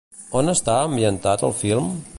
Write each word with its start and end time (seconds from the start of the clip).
On 0.39 0.49
està 0.53 0.79
ambientat 0.87 1.47
el 1.51 1.57
film? 1.63 1.95